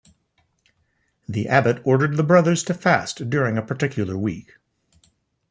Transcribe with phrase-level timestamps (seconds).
[1.29, 4.53] The abbot ordered the brothers to fast during a particular week.